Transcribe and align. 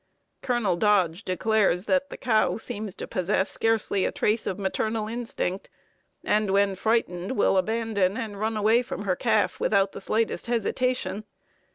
Colonel 0.41 0.77
Dodge 0.77 1.23
declares 1.23 1.85
that 1.85 2.09
"the 2.09 2.17
cow 2.17 2.57
seems 2.57 2.95
to 2.95 3.07
possess 3.07 3.51
scarcely 3.51 4.03
a 4.03 4.11
trace 4.11 4.47
of 4.47 4.57
maternal 4.57 5.07
instinct, 5.07 5.69
and, 6.23 6.49
when 6.49 6.73
frightened, 6.73 7.33
will 7.33 7.55
abandon 7.55 8.17
and 8.17 8.39
run 8.39 8.57
away 8.57 8.81
from 8.81 9.03
her 9.03 9.15
calf 9.15 9.59
without 9.59 9.91
the 9.91 10.01
slightest 10.01 10.47
hesitation. 10.47 11.23